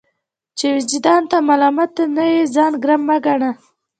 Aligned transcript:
چي 0.57 0.67
وجدان 0.75 1.21
ته 1.31 1.37
ملامت 1.47 1.93
نه 2.15 2.23
يې 2.31 2.41
ځان 2.55 2.71
ګرم 2.83 3.01
مه 3.07 3.17
ګڼه! 3.25 3.51